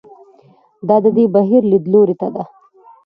دا 0.87 0.95
د 1.03 1.05
دې 1.15 1.25
بهیر 1.35 1.63
لیدلوري 1.71 2.15
ته 2.21 2.27
ده. 2.35 2.43